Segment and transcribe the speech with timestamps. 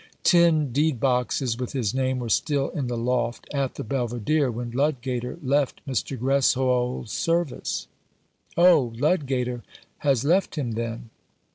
[0.23, 4.71] Tin deed boxes with his name were still in the loft at the Belvidere when
[4.71, 6.17] Ludgater left Mr.
[6.17, 7.87] Greswold's service.""
[8.57, 9.61] Oh, Ludgater
[10.01, 11.11] has left him, then